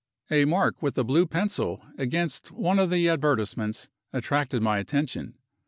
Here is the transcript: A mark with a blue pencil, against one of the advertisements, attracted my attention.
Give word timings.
A 0.31 0.45
mark 0.45 0.81
with 0.81 0.97
a 0.97 1.03
blue 1.03 1.27
pencil, 1.27 1.83
against 1.95 2.51
one 2.51 2.79
of 2.79 2.89
the 2.89 3.07
advertisements, 3.07 3.87
attracted 4.11 4.63
my 4.63 4.79
attention. 4.79 5.35